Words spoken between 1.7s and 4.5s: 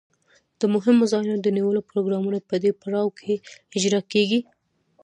پروګرامونه په دې پړاو کې اجرا کیږي.